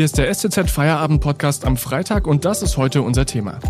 Hier 0.00 0.06
ist 0.06 0.16
der 0.16 0.32
STZ 0.32 0.70
Feierabend 0.70 1.20
Podcast 1.20 1.66
am 1.66 1.76
Freitag 1.76 2.26
und 2.26 2.46
das 2.46 2.62
ist 2.62 2.78
heute 2.78 3.02
unser 3.02 3.26
Thema. 3.26 3.60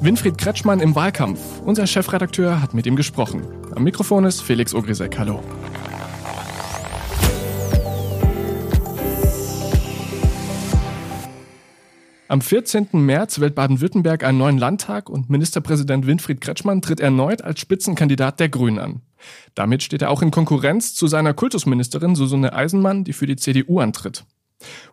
Winfried 0.00 0.36
Kretschmann 0.36 0.80
im 0.80 0.96
Wahlkampf. 0.96 1.38
Unser 1.64 1.86
Chefredakteur 1.86 2.60
hat 2.60 2.74
mit 2.74 2.86
ihm 2.86 2.96
gesprochen. 2.96 3.44
Am 3.72 3.84
Mikrofon 3.84 4.24
ist 4.24 4.40
Felix 4.40 4.74
Ogrisek. 4.74 5.16
Hallo. 5.16 5.40
Am 12.26 12.40
14. 12.40 12.88
März 12.94 13.38
wählt 13.38 13.54
Baden-Württemberg 13.54 14.24
einen 14.24 14.38
neuen 14.38 14.58
Landtag 14.58 15.08
und 15.08 15.30
Ministerpräsident 15.30 16.08
Winfried 16.08 16.40
Kretschmann 16.40 16.82
tritt 16.82 16.98
erneut 16.98 17.42
als 17.42 17.60
Spitzenkandidat 17.60 18.40
der 18.40 18.48
Grünen 18.48 18.80
an. 18.80 19.02
Damit 19.54 19.82
steht 19.82 20.02
er 20.02 20.10
auch 20.10 20.22
in 20.22 20.30
Konkurrenz 20.30 20.94
zu 20.94 21.06
seiner 21.06 21.34
Kultusministerin 21.34 22.14
Susanne 22.14 22.52
Eisenmann, 22.52 23.04
die 23.04 23.12
für 23.12 23.26
die 23.26 23.36
CDU 23.36 23.80
antritt. 23.80 24.24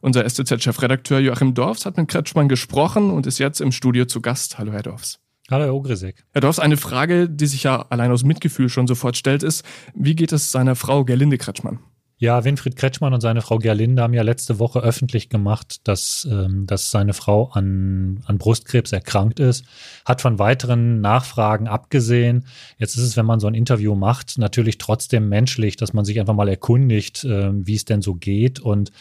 Unser 0.02 0.28
STZ-Chefredakteur 0.28 1.20
Joachim 1.20 1.54
Dorfs 1.54 1.86
hat 1.86 1.98
mit 1.98 2.08
Kretschmann 2.08 2.50
gesprochen 2.50 3.12
und 3.12 3.28
ist 3.28 3.40
jetzt 3.40 3.62
im 3.62 3.72
Studio 3.72 4.06
zu 4.06 4.22
Gast. 4.22 4.58
Hallo, 4.58 4.72
Herr 4.72 4.84
Dorfs. 4.84 5.20
Hallo, 5.50 5.66
Herr 5.66 5.76
Ogrisek. 5.76 6.24
Herr 6.34 6.42
Dorfs, 6.42 6.60
eine 6.60 6.78
Frage, 6.78 7.30
die 7.30 7.46
sich 7.46 7.64
ja 7.64 7.86
allein 7.90 8.12
aus 8.12 8.24
Mitgefühl 8.24 8.70
schon 8.70 8.88
sofort 8.88 9.18
stellt, 9.18 9.44
ist, 9.44 9.66
wie 9.94 10.16
geht 10.16 10.32
es 10.32 10.52
seiner 10.52 10.76
Frau 10.76 11.04
Gerlinde 11.04 11.38
Kretschmann? 11.38 11.80
Ja, 12.22 12.44
Winfried 12.44 12.76
Kretschmann 12.76 13.16
und 13.16 13.22
seine 13.22 13.42
Frau 13.42 13.58
Gerlinde 13.58 14.04
haben 14.04 14.14
ja 14.14 14.22
letzte 14.22 14.60
Woche 14.60 14.80
öffentlich 14.80 15.30
gemacht, 15.30 15.82
dass, 15.86 16.28
ähm, 16.30 16.68
dass 16.68 16.92
seine 16.92 17.14
Frau 17.14 17.50
an, 17.54 18.22
an 18.28 18.38
Brustkrebs 18.38 18.92
erkrankt 18.92 19.40
ist, 19.40 19.66
hat 20.06 20.22
von 20.22 20.38
weiteren 20.38 21.02
Nachfragen 21.02 21.68
abgesehen. 21.68 22.46
Jetzt 22.78 22.96
ist 22.96 23.06
es, 23.06 23.18
wenn 23.18 23.26
man 23.26 23.40
so 23.40 23.48
ein 23.48 23.56
Interview 23.56 23.96
macht, 23.96 24.38
natürlich 24.38 24.78
trotzdem 24.78 25.30
menschlich, 25.30 25.78
dass 25.78 25.94
man 25.94 26.06
sich 26.06 26.20
einfach 26.20 26.36
mal 26.36 26.48
erkundigt, 26.48 27.24
äh, 27.24 27.50
wie 27.54 27.74
es 27.74 27.86
denn 27.86 28.04
so 28.04 28.14
geht. 28.14 28.60
Und 28.60 28.92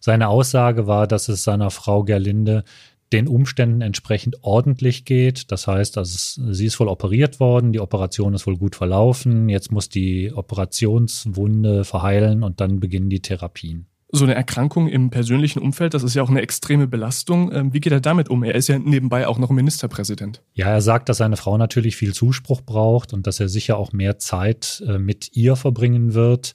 seine 0.00 0.28
Aussage 0.28 0.86
war, 0.86 1.06
dass 1.06 1.28
es 1.28 1.44
seiner 1.44 1.70
Frau 1.70 2.04
Gerlinde 2.04 2.64
den 3.12 3.28
Umständen 3.28 3.80
entsprechend 3.82 4.42
ordentlich 4.42 5.04
geht. 5.04 5.52
Das 5.52 5.66
heißt, 5.66 5.98
also 5.98 6.52
sie 6.52 6.66
ist 6.66 6.80
wohl 6.80 6.88
operiert 6.88 7.40
worden, 7.40 7.72
die 7.72 7.80
Operation 7.80 8.34
ist 8.34 8.46
wohl 8.46 8.56
gut 8.56 8.74
verlaufen. 8.74 9.48
Jetzt 9.48 9.70
muss 9.70 9.88
die 9.88 10.32
Operationswunde 10.32 11.84
verheilen 11.84 12.42
und 12.42 12.60
dann 12.60 12.80
beginnen 12.80 13.10
die 13.10 13.20
Therapien. 13.20 13.86
So 14.14 14.24
eine 14.24 14.34
Erkrankung 14.34 14.88
im 14.88 15.08
persönlichen 15.08 15.60
Umfeld, 15.60 15.94
das 15.94 16.02
ist 16.02 16.12
ja 16.12 16.22
auch 16.22 16.28
eine 16.28 16.42
extreme 16.42 16.86
Belastung. 16.86 17.50
Ähm, 17.50 17.72
wie 17.72 17.80
geht 17.80 17.94
er 17.94 18.00
damit 18.00 18.28
um? 18.28 18.44
Er 18.44 18.54
ist 18.54 18.68
ja 18.68 18.78
nebenbei 18.78 19.26
auch 19.26 19.38
noch 19.38 19.48
Ministerpräsident. 19.48 20.42
Ja, 20.52 20.66
er 20.66 20.82
sagt, 20.82 21.08
dass 21.08 21.16
seine 21.16 21.38
Frau 21.38 21.56
natürlich 21.56 21.96
viel 21.96 22.12
Zuspruch 22.12 22.60
braucht 22.60 23.14
und 23.14 23.26
dass 23.26 23.40
er 23.40 23.48
sicher 23.48 23.78
auch 23.78 23.92
mehr 23.92 24.18
Zeit 24.18 24.84
äh, 24.86 24.98
mit 24.98 25.34
ihr 25.34 25.56
verbringen 25.56 26.12
wird. 26.12 26.52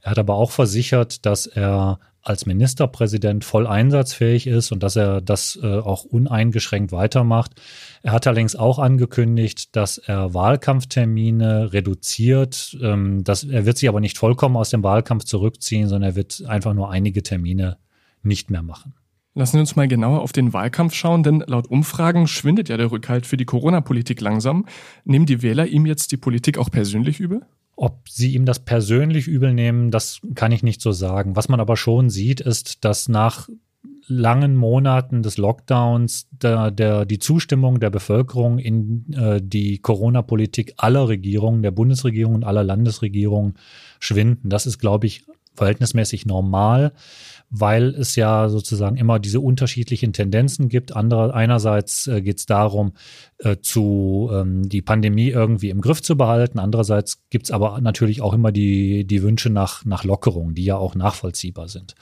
Er 0.00 0.12
hat 0.12 0.18
aber 0.18 0.34
auch 0.34 0.50
versichert, 0.50 1.24
dass 1.26 1.46
er 1.46 2.00
als 2.26 2.46
Ministerpräsident 2.46 3.44
voll 3.44 3.66
einsatzfähig 3.66 4.46
ist 4.46 4.72
und 4.72 4.82
dass 4.82 4.96
er 4.96 5.20
das 5.20 5.58
äh, 5.62 5.66
auch 5.66 6.04
uneingeschränkt 6.04 6.92
weitermacht. 6.92 7.52
Er 8.02 8.12
hat 8.12 8.26
allerdings 8.26 8.56
auch 8.56 8.78
angekündigt, 8.78 9.76
dass 9.76 9.98
er 9.98 10.34
Wahlkampftermine 10.34 11.72
reduziert. 11.72 12.76
Ähm, 12.82 13.22
dass, 13.24 13.44
er 13.44 13.66
wird 13.66 13.78
sich 13.78 13.88
aber 13.88 14.00
nicht 14.00 14.18
vollkommen 14.18 14.56
aus 14.56 14.70
dem 14.70 14.82
Wahlkampf 14.82 15.24
zurückziehen, 15.24 15.88
sondern 15.88 16.10
er 16.10 16.16
wird 16.16 16.44
einfach 16.46 16.74
nur 16.74 16.90
einige 16.90 17.22
Termine 17.22 17.78
nicht 18.22 18.50
mehr 18.50 18.62
machen. 18.62 18.94
Lassen 19.34 19.56
Sie 19.56 19.60
uns 19.60 19.76
mal 19.76 19.86
genauer 19.86 20.22
auf 20.22 20.32
den 20.32 20.52
Wahlkampf 20.54 20.94
schauen, 20.94 21.22
denn 21.22 21.44
laut 21.46 21.66
Umfragen 21.66 22.26
schwindet 22.26 22.70
ja 22.70 22.78
der 22.78 22.90
Rückhalt 22.90 23.26
für 23.26 23.36
die 23.36 23.44
Corona-Politik 23.44 24.20
langsam. 24.22 24.64
Nehmen 25.04 25.26
die 25.26 25.42
Wähler 25.42 25.66
ihm 25.66 25.84
jetzt 25.84 26.10
die 26.10 26.16
Politik 26.16 26.56
auch 26.56 26.70
persönlich 26.70 27.20
übel? 27.20 27.42
Ob 27.76 28.08
sie 28.08 28.34
ihm 28.34 28.46
das 28.46 28.60
persönlich 28.60 29.28
übel 29.28 29.52
nehmen, 29.52 29.90
das 29.90 30.20
kann 30.34 30.50
ich 30.50 30.62
nicht 30.62 30.80
so 30.80 30.92
sagen. 30.92 31.36
Was 31.36 31.50
man 31.50 31.60
aber 31.60 31.76
schon 31.76 32.08
sieht, 32.08 32.40
ist, 32.40 32.84
dass 32.84 33.08
nach 33.08 33.48
langen 34.08 34.56
Monaten 34.56 35.22
des 35.22 35.36
Lockdowns 35.36 36.28
der, 36.30 36.70
der, 36.70 37.04
die 37.04 37.18
Zustimmung 37.18 37.80
der 37.80 37.90
Bevölkerung 37.90 38.58
in 38.58 39.12
äh, 39.12 39.40
die 39.42 39.78
Corona-Politik 39.78 40.74
aller 40.76 41.08
Regierungen, 41.08 41.62
der 41.62 41.72
Bundesregierung 41.72 42.34
und 42.34 42.44
aller 42.44 42.64
Landesregierungen 42.64 43.54
schwinden. 43.98 44.48
Das 44.48 44.66
ist, 44.66 44.78
glaube 44.78 45.06
ich, 45.06 45.24
verhältnismäßig 45.54 46.26
normal 46.26 46.92
weil 47.50 47.94
es 47.94 48.16
ja 48.16 48.48
sozusagen 48.48 48.96
immer 48.96 49.18
diese 49.18 49.40
unterschiedlichen 49.40 50.12
Tendenzen 50.12 50.68
gibt. 50.68 50.96
Andere, 50.96 51.34
einerseits 51.34 52.06
äh, 52.06 52.20
geht 52.20 52.38
es 52.38 52.46
darum, 52.46 52.92
äh, 53.38 53.56
zu 53.60 54.30
ähm, 54.32 54.68
die 54.68 54.82
Pandemie 54.82 55.28
irgendwie 55.28 55.70
im 55.70 55.80
Griff 55.80 56.02
zu 56.02 56.16
behalten. 56.16 56.58
Andererseits 56.58 57.22
gibt 57.30 57.46
es 57.46 57.50
aber 57.50 57.80
natürlich 57.80 58.20
auch 58.20 58.34
immer 58.34 58.52
die, 58.52 59.06
die 59.06 59.22
Wünsche 59.22 59.50
nach, 59.50 59.84
nach 59.84 60.04
Lockerung, 60.04 60.54
die 60.54 60.64
ja 60.64 60.76
auch 60.76 60.94
nachvollziehbar 60.94 61.68
sind. 61.68 61.94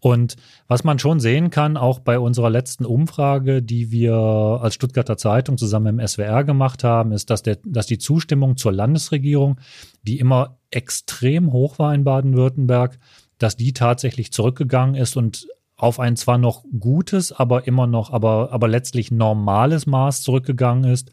Und 0.00 0.36
was 0.66 0.82
man 0.82 0.98
schon 0.98 1.20
sehen 1.20 1.50
kann, 1.50 1.76
auch 1.76 2.00
bei 2.00 2.18
unserer 2.18 2.50
letzten 2.50 2.84
Umfrage, 2.84 3.62
die 3.62 3.92
wir 3.92 4.14
als 4.14 4.74
Stuttgarter 4.74 5.16
Zeitung 5.16 5.58
zusammen 5.58 6.00
im 6.00 6.06
SWR 6.06 6.42
gemacht 6.42 6.82
haben, 6.82 7.12
ist, 7.12 7.30
dass, 7.30 7.42
der, 7.42 7.58
dass 7.64 7.86
die 7.86 7.98
Zustimmung 7.98 8.56
zur 8.56 8.72
Landesregierung, 8.72 9.60
die 10.02 10.18
immer 10.18 10.58
extrem 10.70 11.52
hoch 11.52 11.78
war 11.78 11.94
in 11.94 12.02
Baden-Württemberg, 12.02 12.98
dass 13.42 13.56
die 13.56 13.72
tatsächlich 13.72 14.32
zurückgegangen 14.32 14.94
ist 14.94 15.16
und 15.16 15.46
auf 15.76 15.98
ein 15.98 16.16
zwar 16.16 16.38
noch 16.38 16.64
gutes, 16.78 17.32
aber 17.32 17.66
immer 17.66 17.88
noch, 17.88 18.12
aber, 18.12 18.52
aber 18.52 18.68
letztlich 18.68 19.10
normales 19.10 19.84
Maß 19.86 20.22
zurückgegangen 20.22 20.88
ist. 20.88 21.10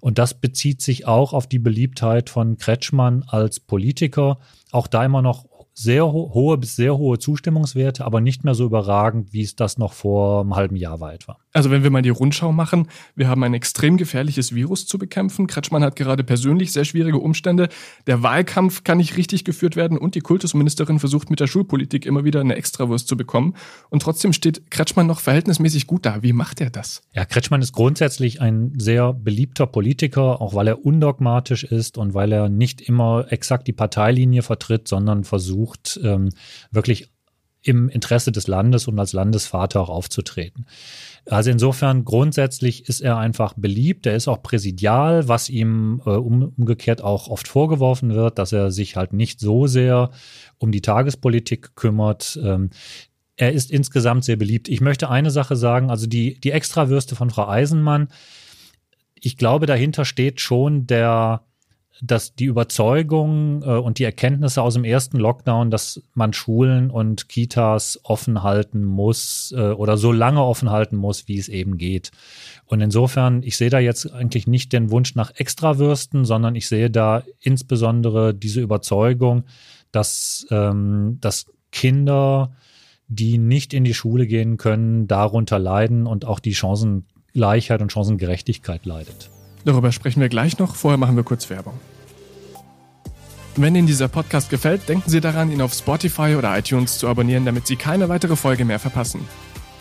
Und 0.00 0.18
das 0.18 0.34
bezieht 0.34 0.82
sich 0.82 1.06
auch 1.06 1.32
auf 1.32 1.46
die 1.46 1.58
Beliebtheit 1.58 2.28
von 2.28 2.58
Kretschmann 2.58 3.24
als 3.26 3.60
Politiker. 3.60 4.38
Auch 4.72 4.88
da 4.88 5.04
immer 5.06 5.22
noch 5.22 5.46
sehr 5.82 6.06
ho 6.06 6.30
hohe 6.34 6.58
bis 6.58 6.76
sehr 6.76 6.98
hohe 6.98 7.18
Zustimmungswerte, 7.18 8.04
aber 8.04 8.20
nicht 8.20 8.44
mehr 8.44 8.54
so 8.54 8.66
überragend, 8.66 9.32
wie 9.32 9.42
es 9.42 9.56
das 9.56 9.78
noch 9.78 9.94
vor 9.94 10.42
einem 10.42 10.54
halben 10.54 10.76
Jahr 10.76 11.00
war 11.00 11.14
etwa. 11.14 11.38
Also 11.52 11.70
wenn 11.70 11.82
wir 11.82 11.90
mal 11.90 12.02
die 12.02 12.10
Rundschau 12.10 12.52
machen, 12.52 12.88
wir 13.16 13.28
haben 13.28 13.42
ein 13.42 13.54
extrem 13.54 13.96
gefährliches 13.96 14.54
Virus 14.54 14.86
zu 14.86 14.98
bekämpfen. 14.98 15.46
Kretschmann 15.46 15.82
hat 15.82 15.96
gerade 15.96 16.22
persönlich 16.22 16.72
sehr 16.72 16.84
schwierige 16.84 17.18
Umstände. 17.18 17.70
Der 18.06 18.22
Wahlkampf 18.22 18.84
kann 18.84 18.98
nicht 18.98 19.16
richtig 19.16 19.44
geführt 19.44 19.74
werden 19.74 19.96
und 19.96 20.14
die 20.14 20.20
Kultusministerin 20.20 20.98
versucht 20.98 21.30
mit 21.30 21.40
der 21.40 21.46
Schulpolitik 21.46 22.04
immer 22.04 22.24
wieder 22.24 22.40
eine 22.40 22.56
Extrawurst 22.56 23.08
zu 23.08 23.16
bekommen. 23.16 23.54
Und 23.88 24.02
trotzdem 24.02 24.32
steht 24.32 24.70
Kretschmann 24.70 25.06
noch 25.06 25.20
verhältnismäßig 25.20 25.86
gut 25.86 26.04
da. 26.04 26.22
Wie 26.22 26.34
macht 26.34 26.60
er 26.60 26.70
das? 26.70 27.02
Ja, 27.14 27.24
Kretschmann 27.24 27.62
ist 27.62 27.72
grundsätzlich 27.72 28.40
ein 28.40 28.74
sehr 28.78 29.12
beliebter 29.12 29.66
Politiker, 29.66 30.40
auch 30.40 30.54
weil 30.54 30.68
er 30.68 30.84
undogmatisch 30.84 31.64
ist 31.64 31.96
und 31.96 32.12
weil 32.12 32.32
er 32.32 32.48
nicht 32.48 32.82
immer 32.82 33.26
exakt 33.30 33.66
die 33.66 33.72
Parteilinie 33.72 34.42
vertritt, 34.42 34.86
sondern 34.86 35.24
versucht 35.24 35.69
ähm, 36.02 36.30
wirklich 36.70 37.10
im 37.62 37.88
Interesse 37.88 38.32
des 38.32 38.46
Landes 38.46 38.88
und 38.88 38.98
als 38.98 39.12
Landesvater 39.12 39.80
auch 39.80 39.90
aufzutreten. 39.90 40.66
Also 41.26 41.50
insofern 41.50 42.04
grundsätzlich 42.04 42.88
ist 42.88 43.00
er 43.00 43.18
einfach 43.18 43.54
beliebt. 43.54 44.06
Er 44.06 44.16
ist 44.16 44.28
auch 44.28 44.42
präsidial, 44.42 45.28
was 45.28 45.50
ihm 45.50 46.00
äh, 46.06 46.10
umgekehrt 46.10 47.02
auch 47.02 47.28
oft 47.28 47.48
vorgeworfen 47.48 48.14
wird, 48.14 48.38
dass 48.38 48.52
er 48.52 48.70
sich 48.70 48.96
halt 48.96 49.12
nicht 49.12 49.40
so 49.40 49.66
sehr 49.66 50.10
um 50.58 50.72
die 50.72 50.80
Tagespolitik 50.80 51.76
kümmert. 51.76 52.38
Ähm, 52.42 52.70
er 53.36 53.52
ist 53.52 53.70
insgesamt 53.70 54.24
sehr 54.24 54.36
beliebt. 54.36 54.68
Ich 54.68 54.80
möchte 54.80 55.10
eine 55.10 55.30
Sache 55.30 55.56
sagen, 55.56 55.90
also 55.90 56.06
die, 56.06 56.40
die 56.40 56.52
Extrawürste 56.52 57.14
von 57.14 57.30
Frau 57.30 57.48
Eisenmann. 57.48 58.08
Ich 59.14 59.36
glaube, 59.36 59.66
dahinter 59.66 60.06
steht 60.06 60.40
schon 60.40 60.86
der, 60.86 61.42
dass 62.02 62.34
die 62.34 62.46
Überzeugung 62.46 63.62
äh, 63.62 63.76
und 63.76 63.98
die 63.98 64.04
Erkenntnisse 64.04 64.62
aus 64.62 64.74
dem 64.74 64.84
ersten 64.84 65.18
Lockdown, 65.18 65.70
dass 65.70 66.02
man 66.14 66.32
Schulen 66.32 66.90
und 66.90 67.28
Kitas 67.28 68.00
offen 68.02 68.42
halten 68.42 68.84
muss 68.84 69.54
äh, 69.56 69.70
oder 69.70 69.96
so 69.96 70.12
lange 70.12 70.42
offen 70.42 70.70
halten 70.70 70.96
muss, 70.96 71.28
wie 71.28 71.38
es 71.38 71.48
eben 71.48 71.78
geht. 71.78 72.10
Und 72.66 72.80
insofern, 72.80 73.42
ich 73.42 73.56
sehe 73.56 73.70
da 73.70 73.78
jetzt 73.78 74.12
eigentlich 74.12 74.46
nicht 74.46 74.72
den 74.72 74.90
Wunsch 74.90 75.14
nach 75.14 75.32
Extrawürsten, 75.34 76.24
sondern 76.24 76.54
ich 76.54 76.68
sehe 76.68 76.90
da 76.90 77.22
insbesondere 77.40 78.34
diese 78.34 78.60
Überzeugung, 78.60 79.44
dass, 79.92 80.46
ähm, 80.50 81.18
dass 81.20 81.46
Kinder, 81.72 82.52
die 83.08 83.38
nicht 83.38 83.74
in 83.74 83.84
die 83.84 83.94
Schule 83.94 84.26
gehen 84.26 84.56
können, 84.56 85.06
darunter 85.06 85.58
leiden 85.58 86.06
und 86.06 86.24
auch 86.24 86.38
die 86.38 86.54
Chancengleichheit 86.54 87.82
und 87.82 87.92
Chancengerechtigkeit 87.92 88.86
leidet. 88.86 89.30
Darüber 89.64 89.92
sprechen 89.92 90.20
wir 90.20 90.28
gleich 90.28 90.58
noch. 90.58 90.74
Vorher 90.74 90.98
machen 90.98 91.16
wir 91.16 91.24
kurz 91.24 91.50
Werbung. 91.50 91.74
Wenn 93.56 93.74
Ihnen 93.74 93.86
dieser 93.86 94.08
Podcast 94.08 94.48
gefällt, 94.48 94.88
denken 94.88 95.10
Sie 95.10 95.20
daran, 95.20 95.50
ihn 95.50 95.60
auf 95.60 95.74
Spotify 95.74 96.36
oder 96.38 96.56
iTunes 96.56 96.98
zu 96.98 97.08
abonnieren, 97.08 97.44
damit 97.44 97.66
Sie 97.66 97.76
keine 97.76 98.08
weitere 98.08 98.36
Folge 98.36 98.64
mehr 98.64 98.78
verpassen. 98.78 99.26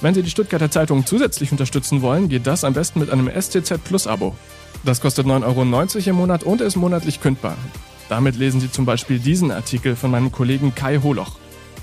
Wenn 0.02 0.14
Sie 0.14 0.24
die 0.24 0.30
Stuttgarter 0.30 0.72
Zeitung 0.72 1.06
zusätzlich 1.06 1.52
unterstützen 1.52 2.02
wollen, 2.02 2.30
geht 2.30 2.48
das 2.48 2.64
am 2.64 2.74
besten 2.74 3.00
mit 3.00 3.10
einem 3.10 3.30
STZ 3.30 3.84
Plus 3.84 4.08
Abo. 4.08 4.36
Das 4.84 5.02
kostet 5.02 5.28
9,90 5.28 5.98
Euro 5.98 6.10
im 6.10 6.16
Monat 6.16 6.44
und 6.44 6.62
ist 6.62 6.78
monatlich 6.78 7.22
kündbar. 7.22 7.58
Damit 8.08 8.36
lesen 8.38 8.60
Sie 8.60 8.72
zum 8.72 8.86
Beispiel 8.86 9.20
diesen 9.20 9.52
Artikel 9.52 9.96
von 9.96 10.10
meinem 10.10 10.32
Kollegen 10.32 10.74
Kai 10.74 11.00
Holoch. 11.04 11.38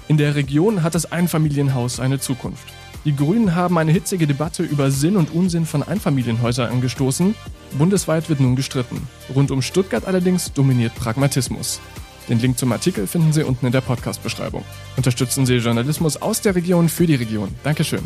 In 0.09 0.17
der 0.17 0.35
Region 0.35 0.83
hat 0.83 0.95
das 0.95 1.11
Einfamilienhaus 1.13 2.01
eine 2.01 2.19
Zukunft. 2.19 2.67
Die 3.07 3.15
Grünen 3.15 3.55
haben 3.55 3.79
eine 3.79 3.93
hitzige 3.93 4.27
Debatte 4.27 4.65
über 4.65 4.91
Sinn 4.91 5.17
und 5.17 5.33
Unsinn 5.33 5.65
von 5.65 5.85
Einfamilienhäusern 5.85 6.73
angestoßen. 6.73 7.37
Bundesweit 7.79 8.29
wird 8.29 8.41
nun 8.41 8.57
gestritten. 8.57 9.07
Rund 9.33 9.53
um 9.53 9.63
Stuttgart 9.63 10.05
allerdings 10.07 10.53
dominiert 10.53 10.93
Pragmatismus. 10.97 11.81
Den 12.29 12.41
Link 12.41 12.59
zum 12.59 12.73
Artikel 12.73 13.07
finden 13.07 13.33
Sie 13.33 13.45
unten 13.45 13.65
in 13.65 13.71
der 13.71 13.81
Podcast-Beschreibung. 13.81 14.65
Unterstützen 14.97 15.47
Sie 15.47 15.59
Journalismus 15.59 16.21
aus 16.21 16.41
der 16.41 16.57
Region 16.57 16.89
für 16.89 17.07
die 17.07 17.15
Region. 17.15 17.55
Dankeschön. 17.63 18.03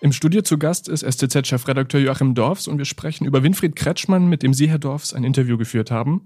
Im 0.00 0.12
Studio 0.12 0.42
zu 0.42 0.58
Gast 0.58 0.88
ist 0.88 1.02
STZ-Chefredakteur 1.02 2.00
Joachim 2.00 2.36
Dorfs 2.36 2.68
und 2.68 2.78
wir 2.78 2.84
sprechen 2.84 3.24
über 3.24 3.42
Winfried 3.42 3.74
Kretschmann, 3.74 4.28
mit 4.28 4.44
dem 4.44 4.54
Sie, 4.54 4.68
Herr 4.68 4.78
Dorfs, 4.78 5.12
ein 5.12 5.24
Interview 5.24 5.58
geführt 5.58 5.90
haben. 5.90 6.22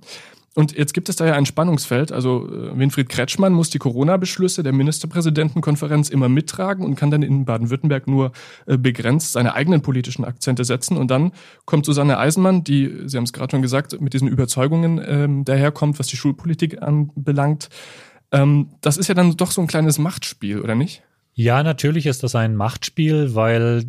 Und 0.55 0.77
jetzt 0.77 0.95
gibt 0.95 1.09
es 1.09 1.17
da 1.17 1.27
ja 1.27 1.35
ein 1.35 1.47
Spannungsfeld. 1.47 2.13
Also 2.13 2.49
äh, 2.49 2.79
Winfried 2.79 3.09
Kretschmann 3.09 3.53
muss 3.53 3.71
die 3.71 3.79
Corona-Beschlüsse 3.79 4.63
der 4.63 4.73
Ministerpräsidentenkonferenz 4.73 6.11
immer 6.11 6.29
mittragen 6.29 6.85
und 6.85 6.95
kann 6.95 7.11
dann 7.11 7.23
in 7.23 7.45
Baden-Württemberg 7.45 8.07
nur 8.07 8.33
äh, 8.67 8.79
begrenzt 8.79 9.33
seine 9.33 9.55
eigenen 9.55 9.83
politischen 9.83 10.25
Akzente 10.25 10.65
setzen. 10.65 10.97
Und 10.97 11.11
dann 11.11 11.33
kommt 11.65 11.87
Susanne 11.87 12.19
Eisenmann, 12.19 12.63
die, 12.63 13.03
Sie 13.07 13.17
haben 13.17 13.25
es 13.25 13.33
gerade 13.33 13.51
schon 13.51 13.63
gesagt, 13.63 14.01
mit 14.01 14.15
diesen 14.15 14.29
Überzeugungen 14.29 15.03
ähm, 15.05 15.45
daherkommt, 15.45 15.99
was 15.99 16.07
die 16.07 16.17
Schulpolitik 16.17 16.83
anbelangt. 16.83 17.69
Ähm, 18.31 18.69
das 18.81 18.97
ist 18.97 19.09
ja 19.09 19.15
dann 19.15 19.37
doch 19.37 19.51
so 19.51 19.61
ein 19.61 19.67
kleines 19.67 19.99
Machtspiel, 19.99 20.61
oder 20.61 20.77
nicht? 20.77 21.03
Ja, 21.35 21.65
natürlich 21.65 22.07
ist 22.07 22.23
das 22.23 22.37
ein 22.37 22.55
Machtspiel, 22.55 23.35
weil 23.35 23.85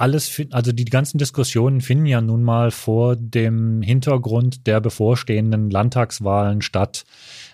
alles, 0.00 0.40
also 0.50 0.72
die 0.72 0.86
ganzen 0.86 1.18
Diskussionen 1.18 1.82
finden 1.82 2.06
ja 2.06 2.22
nun 2.22 2.42
mal 2.42 2.70
vor 2.70 3.16
dem 3.16 3.82
Hintergrund 3.82 4.66
der 4.66 4.80
bevorstehenden 4.80 5.68
Landtagswahlen 5.68 6.62
statt. 6.62 7.04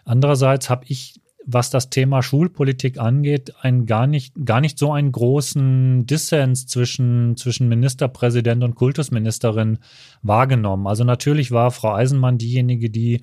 Andererseits 0.05 0.71
habe 0.71 0.85
ich, 0.87 1.21
was 1.45 1.71
das 1.71 1.91
Thema 1.91 2.23
Schulpolitik 2.23 3.01
angeht, 3.01 3.53
ein 3.63 3.85
gar 3.85 4.07
nicht, 4.07 4.33
gar 4.45 4.61
nicht 4.61 4.79
so 4.79 4.93
einen 4.93 5.11
großen 5.11 6.07
Dissens 6.07 6.69
zwischen, 6.69 7.37
zwischen 7.37 7.69
Ministerpräsident 7.69 8.63
und 8.63 8.77
Kultusministerin 8.77 9.79
wahrgenommen. 10.23 10.87
Also 10.87 11.03
natürlich 11.03 11.51
war 11.51 11.73
Frau 11.73 11.95
Eisenmann 11.95 12.39
diejenige, 12.39 12.91
die 12.91 13.23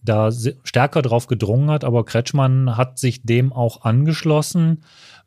da 0.00 0.30
stärker 0.64 1.02
drauf 1.02 1.26
gedrungen 1.26 1.70
hat, 1.70 1.84
aber 1.84 2.06
Kretschmann 2.06 2.78
hat 2.78 2.98
sich 2.98 3.22
dem 3.22 3.52
auch 3.52 3.82
angeschlossen 3.82 4.82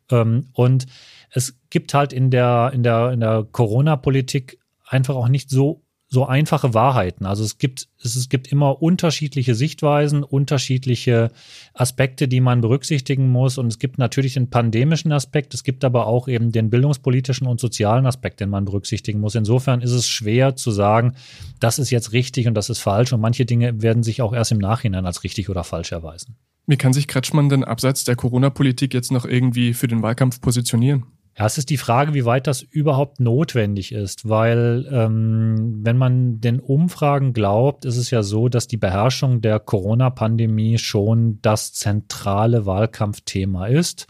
ähm, 0.10 0.48
und 0.54 0.88
es 1.32 1.60
gibt 1.70 1.94
halt 1.94 2.14
in 2.14 2.32
der, 2.32 2.72
in 2.74 2.84
der, 2.84 3.12
in 3.12 3.20
der 3.20 3.48
Corona-Politik 3.52 4.60
einfach 4.88 5.16
auch 5.16 5.28
nicht 5.28 5.50
so, 5.50 5.84
so 6.12 6.26
einfache 6.26 6.74
Wahrheiten. 6.74 7.28
Also 7.28 7.44
es 7.44 7.60
gibt, 7.60 7.88
es, 8.04 8.16
es 8.16 8.30
gibt 8.30 8.52
immer 8.52 8.82
unterschiedliche 8.82 9.54
Sichtweisen, 9.54 10.24
unterschiedliche 10.24 11.32
Aspekte, 11.76 12.28
die 12.28 12.42
man 12.42 12.62
berücksichtigen 12.62 13.30
muss. 13.30 13.60
Und 13.60 13.68
es 13.68 13.78
gibt 13.78 14.00
natürlich 14.00 14.34
den 14.34 14.50
pandemischen 14.50 15.12
Aspekt, 15.12 15.54
es 15.54 15.64
gibt 15.64 15.86
aber 15.86 16.08
auch 16.08 16.28
eben 16.28 16.52
den 16.52 16.72
bildungspolitischen 16.72 17.46
und 17.46 17.60
sozialen 17.60 18.08
Aspekt, 18.08 18.40
den 18.40 18.50
man 18.50 18.66
berücksichtigen 18.66 19.20
muss. 19.20 19.36
Insofern 19.36 19.82
ist 19.82 19.92
es 19.92 20.08
schwer 20.08 20.56
zu 20.56 20.72
sagen, 20.72 21.14
das 21.60 21.78
ist 21.78 21.92
jetzt 21.92 22.12
richtig 22.12 22.48
und 22.48 22.56
das 22.56 22.72
ist 22.72 22.80
falsch. 22.80 23.14
Und 23.14 23.22
manche 23.22 23.46
Dinge 23.46 23.84
werden 23.84 24.02
sich 24.02 24.24
auch 24.24 24.34
erst 24.34 24.52
im 24.52 24.58
Nachhinein 24.58 25.06
als 25.06 25.24
richtig 25.24 25.48
oder 25.48 25.64
falsch 25.64 25.92
erweisen. 25.92 26.36
Wie 26.66 26.78
kann 26.78 26.94
sich 26.94 27.08
Kretschmann 27.08 27.50
denn 27.50 27.64
abseits 27.64 28.04
der 28.04 28.16
Corona-Politik 28.16 28.94
jetzt 28.94 29.12
noch 29.12 29.26
irgendwie 29.26 29.74
für 29.74 29.88
den 29.88 30.02
Wahlkampf 30.02 30.42
positionieren? 30.42 31.04
Es 31.42 31.58
ist 31.58 31.70
die 31.70 31.78
Frage, 31.78 32.14
wie 32.14 32.26
weit 32.26 32.48
das 32.48 32.62
überhaupt 32.62 33.22
notwendig 33.22 33.94
ist, 33.94 34.28
weil 34.28 34.86
ähm, 34.92 35.80
wenn 35.84 35.96
man 35.96 36.42
den 36.42 36.60
Umfragen 36.60 37.32
glaubt, 37.32 37.86
ist 37.86 37.96
es 37.96 38.12
ja 38.12 38.24
so, 38.24 38.50
dass 38.50 38.68
die 38.68 38.76
Beherrschung 38.76 39.40
der 39.40 39.62
Corona-Pandemie 39.62 40.78
schon 40.78 41.40
das 41.42 41.72
zentrale 41.72 42.66
Wahlkampfthema 42.66 43.68
ist. 43.68 44.08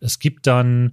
Es 0.00 0.18
gibt 0.20 0.46
dann 0.46 0.92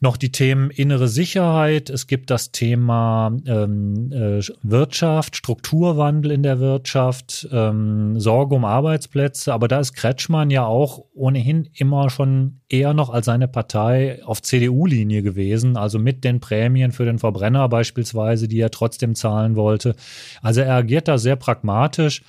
noch 0.00 0.16
die 0.16 0.30
Themen 0.30 0.70
innere 0.70 1.08
Sicherheit, 1.08 1.90
es 1.90 2.06
gibt 2.06 2.30
das 2.30 2.52
Thema 2.52 3.36
ähm, 3.46 4.12
äh, 4.12 4.40
Wirtschaft, 4.62 5.34
Strukturwandel 5.34 6.30
in 6.30 6.44
der 6.44 6.60
Wirtschaft, 6.60 7.48
ähm, 7.50 8.18
Sorge 8.20 8.54
um 8.54 8.64
Arbeitsplätze, 8.64 9.52
aber 9.52 9.66
da 9.66 9.80
ist 9.80 9.94
Kretschmann 9.94 10.50
ja 10.50 10.64
auch 10.64 11.04
ohnehin 11.14 11.68
immer 11.74 12.10
schon 12.10 12.60
eher 12.68 12.94
noch 12.94 13.10
als 13.10 13.26
seine 13.26 13.48
Partei 13.48 14.22
auf 14.24 14.40
CDU-Linie 14.40 15.22
gewesen, 15.22 15.76
also 15.76 15.98
mit 15.98 16.22
den 16.22 16.38
Prämien 16.38 16.92
für 16.92 17.04
den 17.04 17.18
Verbrenner 17.18 17.68
beispielsweise, 17.68 18.46
die 18.46 18.60
er 18.60 18.70
trotzdem 18.70 19.16
zahlen 19.16 19.56
wollte. 19.56 19.96
Also 20.42 20.60
er 20.60 20.74
agiert 20.74 21.08
da 21.08 21.18
sehr 21.18 21.36
pragmatisch 21.36 22.22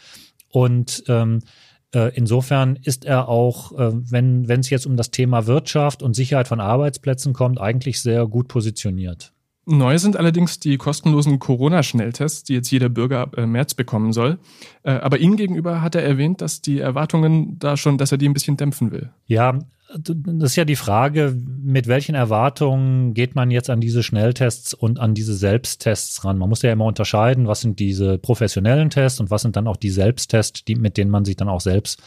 und 0.49 1.03
ähm, 1.07 1.39
äh, 1.39 1.68
insofern 2.15 2.77
ist 2.81 3.05
er 3.05 3.27
auch, 3.27 3.71
äh, 3.71 3.91
wenn 3.93 4.47
wenn 4.47 4.59
es 4.59 4.69
jetzt 4.69 4.85
um 4.85 4.97
das 4.97 5.11
Thema 5.11 5.47
Wirtschaft 5.47 6.03
und 6.03 6.15
Sicherheit 6.15 6.47
von 6.47 6.59
Arbeitsplätzen 6.59 7.33
kommt, 7.33 7.59
eigentlich 7.59 8.01
sehr 8.01 8.27
gut 8.27 8.47
positioniert. 8.47 9.33
Neu 9.65 9.97
sind 9.99 10.17
allerdings 10.17 10.59
die 10.59 10.77
kostenlosen 10.77 11.37
Corona-Schnelltests, 11.37 12.43
die 12.43 12.53
jetzt 12.53 12.71
jeder 12.71 12.89
Bürger 12.89 13.19
ab 13.19 13.37
äh, 13.37 13.45
März 13.45 13.75
bekommen 13.75 14.13
soll. 14.13 14.39
Aber 14.83 15.19
Ihnen 15.19 15.35
gegenüber 15.35 15.81
hat 15.81 15.93
er 15.93 16.03
erwähnt, 16.03 16.41
dass 16.41 16.61
die 16.61 16.79
Erwartungen 16.79 17.59
da 17.59 17.77
schon, 17.77 17.97
dass 17.99 18.11
er 18.11 18.17
die 18.17 18.27
ein 18.27 18.33
bisschen 18.33 18.57
dämpfen 18.57 18.91
will. 18.91 19.11
Ja, 19.27 19.59
das 19.97 20.51
ist 20.51 20.55
ja 20.55 20.65
die 20.65 20.75
Frage, 20.75 21.35
mit 21.45 21.87
welchen 21.87 22.13
Erwartungen 22.13 23.13
geht 23.15 23.33
man 23.33 23.49
jetzt 23.49 23.69
an 23.69 23.81
diese 23.81 24.03
Schnelltests 24.03 24.73
und 24.73 24.99
an 24.99 25.15
diese 25.15 25.33
Selbsttests 25.33 26.23
ran? 26.23 26.37
Man 26.37 26.49
muss 26.49 26.61
ja 26.61 26.71
immer 26.71 26.85
unterscheiden, 26.85 27.47
was 27.47 27.61
sind 27.61 27.79
diese 27.79 28.19
professionellen 28.19 28.91
Tests 28.91 29.19
und 29.19 29.31
was 29.31 29.41
sind 29.41 29.55
dann 29.55 29.67
auch 29.67 29.77
die 29.77 29.89
Selbsttests, 29.89 30.63
die, 30.63 30.75
mit 30.75 30.97
denen 30.97 31.09
man 31.09 31.25
sich 31.25 31.37
dann 31.37 31.49
auch 31.49 31.61
selbst 31.61 32.01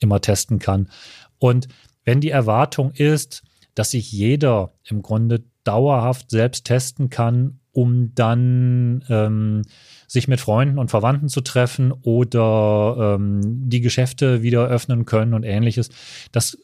immer 0.00 0.20
testen 0.20 0.58
kann. 0.58 0.88
Und 1.38 1.68
wenn 2.04 2.20
die 2.20 2.30
Erwartung 2.30 2.90
ist, 2.90 3.42
dass 3.74 3.92
sich 3.92 4.10
jeder 4.10 4.72
im 4.84 5.02
Grunde 5.02 5.44
dauerhaft 5.62 6.30
selbst 6.30 6.64
testen 6.64 7.08
kann, 7.08 7.60
um 7.70 8.12
dann 8.14 9.04
ähm, 9.08 9.62
sich 10.08 10.26
mit 10.26 10.40
Freunden 10.40 10.78
und 10.78 10.90
Verwandten 10.90 11.28
zu 11.28 11.42
treffen 11.42 11.92
oder 11.92 13.16
ähm, 13.16 13.68
die 13.68 13.80
Geschäfte 13.80 14.42
wieder 14.42 14.66
öffnen 14.66 15.04
können 15.04 15.34
und 15.34 15.44
ähnliches. 15.44 15.90
Das 16.32 16.58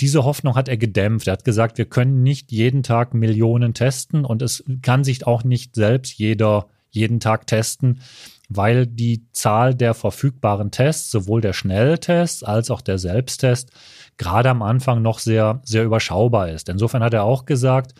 diese 0.00 0.24
Hoffnung 0.24 0.54
hat 0.54 0.68
er 0.68 0.76
gedämpft. 0.76 1.26
Er 1.26 1.34
hat 1.34 1.44
gesagt, 1.44 1.78
wir 1.78 1.84
können 1.84 2.22
nicht 2.22 2.52
jeden 2.52 2.82
Tag 2.82 3.14
Millionen 3.14 3.74
testen 3.74 4.24
und 4.24 4.42
es 4.42 4.64
kann 4.82 5.04
sich 5.04 5.26
auch 5.26 5.44
nicht 5.44 5.74
selbst 5.74 6.18
jeder 6.18 6.68
jeden 6.90 7.20
Tag 7.20 7.46
testen, 7.46 8.00
weil 8.48 8.86
die 8.86 9.26
Zahl 9.32 9.74
der 9.74 9.94
verfügbaren 9.94 10.70
Tests, 10.70 11.10
sowohl 11.10 11.40
der 11.40 11.52
Schnelltest 11.52 12.44
als 12.44 12.70
auch 12.70 12.80
der 12.80 12.98
Selbsttest, 12.98 13.70
gerade 14.16 14.50
am 14.50 14.62
Anfang 14.62 15.02
noch 15.02 15.20
sehr, 15.20 15.60
sehr 15.64 15.84
überschaubar 15.84 16.48
ist. 16.50 16.68
Insofern 16.68 17.02
hat 17.02 17.14
er 17.14 17.22
auch 17.22 17.46
gesagt, 17.46 17.94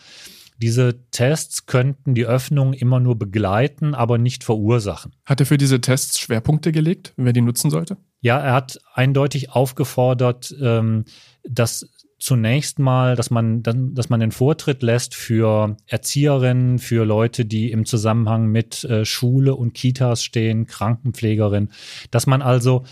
diese 0.60 1.06
Tests 1.10 1.64
könnten 1.64 2.14
die 2.14 2.26
Öffnung 2.26 2.74
immer 2.74 3.00
nur 3.00 3.18
begleiten, 3.18 3.94
aber 3.94 4.18
nicht 4.18 4.44
verursachen. 4.44 5.12
Hat 5.24 5.40
er 5.40 5.46
für 5.46 5.56
diese 5.56 5.80
Tests 5.80 6.18
Schwerpunkte 6.18 6.70
gelegt, 6.72 7.14
wer 7.16 7.32
die 7.32 7.40
nutzen 7.40 7.70
sollte? 7.70 7.96
Ja, 8.20 8.38
er 8.38 8.52
hat 8.52 8.78
eindeutig 8.92 9.52
aufgefordert, 9.52 10.54
ähm, 10.60 11.06
dass 11.44 11.88
zunächst 12.18 12.78
mal, 12.78 13.16
dass 13.16 13.30
man, 13.30 13.62
dass 13.62 14.10
man 14.10 14.20
den 14.20 14.30
Vortritt 14.30 14.82
lässt 14.82 15.14
für 15.14 15.76
Erzieherinnen, 15.86 16.78
für 16.78 17.04
Leute, 17.04 17.46
die 17.46 17.70
im 17.70 17.86
Zusammenhang 17.86 18.46
mit 18.46 18.84
äh, 18.84 19.04
Schule 19.04 19.54
und 19.54 19.72
Kitas 19.72 20.22
stehen, 20.22 20.66
Krankenpflegerinnen, 20.66 21.72
dass 22.10 22.26
man 22.26 22.42
also 22.42 22.84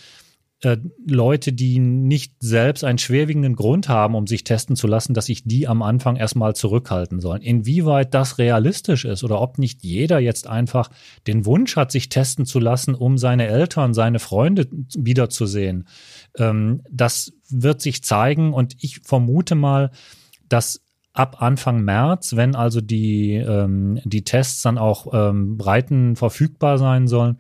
äh, 0.62 0.77
Leute, 1.07 1.53
die 1.53 1.79
nicht 1.79 2.35
selbst 2.41 2.83
einen 2.83 2.99
schwerwiegenden 2.99 3.55
Grund 3.55 3.88
haben, 3.88 4.15
um 4.15 4.27
sich 4.27 4.43
testen 4.43 4.75
zu 4.75 4.87
lassen, 4.87 5.15
dass 5.15 5.27
sich 5.27 5.45
die 5.45 5.69
am 5.69 5.83
Anfang 5.83 6.17
erstmal 6.17 6.57
zurückhalten 6.57 7.21
sollen. 7.21 7.43
Inwieweit 7.43 8.12
das 8.12 8.38
realistisch 8.38 9.05
ist 9.05 9.23
oder 9.23 9.41
ob 9.41 9.59
nicht 9.59 9.85
jeder 9.85 10.19
jetzt 10.19 10.49
einfach 10.49 10.91
den 11.27 11.47
Wunsch 11.47 11.77
hat, 11.77 11.93
sich 11.93 12.09
testen 12.09 12.45
zu 12.45 12.59
lassen, 12.59 12.95
um 12.95 13.19
seine 13.19 13.47
Eltern, 13.47 13.95
seine 13.95 14.19
Freunde 14.19 14.67
wiederzusehen, 14.97 15.87
ähm, 16.37 16.83
das 16.91 17.33
wird 17.49 17.81
sich 17.81 18.03
zeigen 18.03 18.53
und 18.53 18.75
ich 18.81 19.00
vermute 19.00 19.55
mal, 19.55 19.91
dass 20.49 20.81
ab 21.12 21.43
Anfang 21.43 21.83
März, 21.83 22.37
wenn 22.37 22.55
also 22.55 22.81
die, 22.81 23.35
ähm, 23.35 24.00
die 24.05 24.25
Tests 24.25 24.62
dann 24.62 24.79
auch 24.79 25.09
ähm, 25.12 25.57
breiten 25.57 26.17
verfügbar 26.17 26.79
sein 26.79 27.09
sollen, 27.09 27.38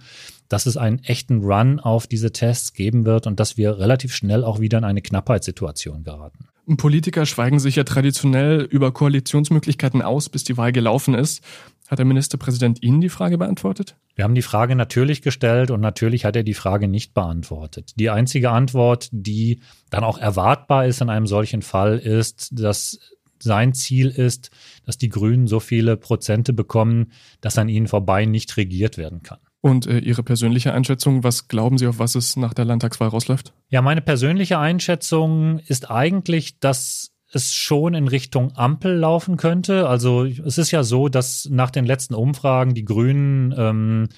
dass 0.48 0.66
es 0.66 0.76
einen 0.76 0.98
echten 1.04 1.44
Run 1.44 1.78
auf 1.78 2.06
diese 2.06 2.32
Tests 2.32 2.72
geben 2.72 3.04
wird 3.04 3.26
und 3.26 3.38
dass 3.38 3.56
wir 3.56 3.78
relativ 3.78 4.14
schnell 4.14 4.44
auch 4.44 4.60
wieder 4.60 4.78
in 4.78 4.84
eine 4.84 5.02
Knappheitssituation 5.02 6.04
geraten. 6.04 6.48
Politiker 6.76 7.24
schweigen 7.24 7.58
sich 7.60 7.76
ja 7.76 7.84
traditionell 7.84 8.60
über 8.60 8.92
Koalitionsmöglichkeiten 8.92 10.02
aus, 10.02 10.28
bis 10.28 10.44
die 10.44 10.58
Wahl 10.58 10.72
gelaufen 10.72 11.14
ist. 11.14 11.42
Hat 11.88 11.98
der 11.98 12.04
Ministerpräsident 12.04 12.82
Ihnen 12.82 13.00
die 13.00 13.08
Frage 13.08 13.38
beantwortet? 13.38 13.96
Wir 14.14 14.24
haben 14.24 14.34
die 14.34 14.42
Frage 14.42 14.76
natürlich 14.76 15.22
gestellt 15.22 15.70
und 15.70 15.80
natürlich 15.80 16.26
hat 16.26 16.36
er 16.36 16.42
die 16.42 16.52
Frage 16.52 16.86
nicht 16.86 17.14
beantwortet. 17.14 17.94
Die 17.96 18.10
einzige 18.10 18.50
Antwort, 18.50 19.08
die 19.12 19.60
dann 19.88 20.04
auch 20.04 20.18
erwartbar 20.18 20.84
ist 20.84 21.00
in 21.00 21.08
einem 21.08 21.26
solchen 21.26 21.62
Fall, 21.62 21.98
ist, 21.98 22.50
dass 22.52 22.98
sein 23.42 23.74
Ziel 23.74 24.08
ist, 24.08 24.50
dass 24.84 24.98
die 24.98 25.08
Grünen 25.08 25.46
so 25.46 25.60
viele 25.60 25.96
Prozente 25.96 26.52
bekommen, 26.52 27.12
dass 27.40 27.58
an 27.58 27.68
ihnen 27.68 27.88
vorbei 27.88 28.24
nicht 28.24 28.56
regiert 28.56 28.98
werden 28.98 29.22
kann. 29.22 29.38
Und 29.60 29.86
äh, 29.86 29.98
Ihre 29.98 30.22
persönliche 30.22 30.72
Einschätzung, 30.72 31.24
was 31.24 31.48
glauben 31.48 31.78
Sie, 31.78 31.86
auf 31.86 31.98
was 31.98 32.14
es 32.14 32.36
nach 32.36 32.54
der 32.54 32.64
Landtagswahl 32.64 33.08
rausläuft? 33.08 33.52
Ja, 33.68 33.82
meine 33.82 34.00
persönliche 34.00 34.58
Einschätzung 34.58 35.58
ist 35.58 35.90
eigentlich, 35.90 36.60
dass 36.60 37.12
es 37.32 37.52
schon 37.52 37.94
in 37.94 38.08
Richtung 38.08 38.56
Ampel 38.56 38.94
laufen 38.94 39.36
könnte. 39.36 39.88
Also 39.88 40.24
es 40.24 40.58
ist 40.58 40.70
ja 40.70 40.82
so, 40.82 41.08
dass 41.08 41.48
nach 41.50 41.70
den 41.70 41.84
letzten 41.84 42.14
Umfragen 42.14 42.74
die 42.74 42.84
Grünen 42.84 43.54
ähm, 43.56 44.08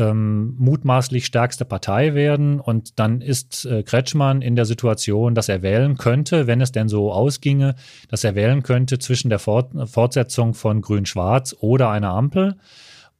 ähm, 0.00 0.54
mutmaßlich 0.58 1.26
stärkste 1.26 1.64
Partei 1.64 2.14
werden. 2.14 2.58
Und 2.58 2.98
dann 2.98 3.20
ist 3.20 3.64
äh, 3.66 3.82
Kretschmann 3.82 4.42
in 4.42 4.56
der 4.56 4.64
Situation, 4.64 5.34
dass 5.34 5.48
er 5.48 5.62
wählen 5.62 5.96
könnte, 5.96 6.46
wenn 6.46 6.60
es 6.60 6.72
denn 6.72 6.88
so 6.88 7.12
ausginge, 7.12 7.74
dass 8.08 8.24
er 8.24 8.34
wählen 8.34 8.62
könnte 8.62 8.98
zwischen 8.98 9.28
der 9.28 9.38
Fort 9.38 9.72
Fortsetzung 9.88 10.54
von 10.54 10.80
Grün-Schwarz 10.80 11.54
oder 11.60 11.90
einer 11.90 12.10
Ampel. 12.10 12.56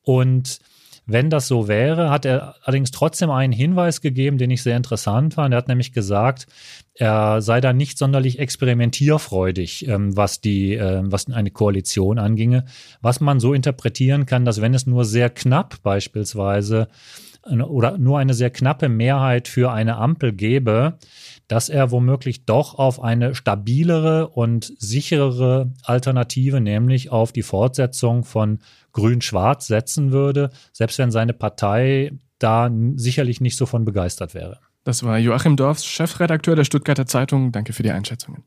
Und 0.03 0.61
wenn 1.13 1.31
das 1.31 1.49
so 1.49 1.69
wäre, 1.69 2.11
hat 2.11 2.25
er 2.25 2.55
allerdings 2.63 2.91
trotzdem 2.91 3.31
einen 3.31 3.53
Hinweis 3.53 4.01
gegeben, 4.01 4.39
den 4.39 4.51
ich 4.51 4.63
sehr 4.63 4.77
interessant 4.77 5.35
fand. 5.35 5.55
Er 5.55 5.59
hat 5.59 5.69
nämlich 5.69 5.93
gesagt, 5.93 6.47
er 6.95 7.43
sei 7.43 7.61
da 7.61 7.73
nicht 7.73 7.99
sonderlich 7.99 8.39
experimentierfreudig, 8.39 9.89
ähm, 9.89 10.17
was 10.17 10.41
die, 10.41 10.75
äh, 10.75 11.03
was 11.05 11.31
eine 11.31 11.51
Koalition 11.51 12.19
anginge. 12.19 12.65
Was 13.01 13.21
man 13.21 13.41
so 13.41 13.55
interpretieren 13.55 14.27
kann, 14.27 14.45
dass 14.45 14.61
wenn 14.61 14.75
es 14.75 14.87
nur 14.87 15.05
sehr 15.05 15.31
knapp 15.31 15.83
beispielsweise 15.83 16.89
oder 17.49 17.97
nur 17.97 18.19
eine 18.19 18.35
sehr 18.35 18.51
knappe 18.51 18.89
Mehrheit 18.89 19.49
für 19.49 19.73
eine 19.73 19.97
Ampel 19.97 20.33
gäbe, 20.33 20.99
dass 21.49 21.69
er 21.69 21.91
womöglich 21.91 22.45
doch 22.45 22.75
auf 22.75 23.03
eine 23.03 23.35
stabilere 23.35 24.29
und 24.29 24.73
sicherere 24.79 25.73
Alternative, 25.83 26.61
nämlich 26.61 27.11
auf 27.11 27.33
die 27.33 27.43
Fortsetzung 27.43 28.25
von 28.25 28.59
Grün-Schwarz 28.93 29.67
setzen 29.67 30.13
würde, 30.13 30.51
selbst 30.73 30.99
wenn 30.99 31.11
seine 31.11 31.33
Partei 31.33 32.13
da 32.39 32.71
sicherlich 32.97 33.41
nicht 33.41 33.57
so 33.57 33.67
von 33.67 33.85
begeistert 33.85 34.35
wäre. 34.35 34.59
Das 34.85 35.03
war 35.03 35.19
Joachim 35.19 35.57
Dorfs, 35.57 35.85
Chefredakteur 35.85 36.57
der 36.57 36.65
Stuttgarter 36.65 37.07
Zeitung. 37.07 37.53
Danke 37.53 37.73
für 37.73 37.83
die 37.83 37.91
Einschätzungen. 37.91 38.45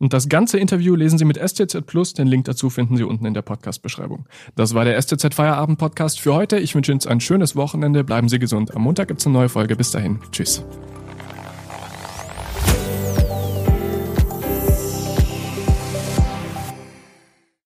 Und 0.00 0.12
das 0.12 0.28
ganze 0.28 0.58
Interview 0.58 0.94
lesen 0.94 1.18
Sie 1.18 1.24
mit 1.24 1.36
STZ 1.36 1.84
Plus. 1.84 2.14
Den 2.14 2.28
Link 2.28 2.44
dazu 2.44 2.70
finden 2.70 2.96
Sie 2.96 3.02
unten 3.02 3.26
in 3.26 3.34
der 3.34 3.42
Podcast-Beschreibung. 3.42 4.28
Das 4.54 4.74
war 4.74 4.84
der 4.84 5.00
STZ 5.00 5.34
Feierabend 5.34 5.78
Podcast 5.78 6.20
für 6.20 6.34
heute. 6.34 6.58
Ich 6.58 6.74
wünsche 6.76 6.92
Ihnen 6.92 7.04
ein 7.06 7.20
schönes 7.20 7.56
Wochenende. 7.56 8.04
Bleiben 8.04 8.28
Sie 8.28 8.38
gesund. 8.38 8.74
Am 8.76 8.82
Montag 8.82 9.08
gibt 9.08 9.20
es 9.20 9.26
eine 9.26 9.32
neue 9.32 9.48
Folge. 9.48 9.74
Bis 9.74 9.90
dahin. 9.90 10.20
Tschüss. 10.30 10.64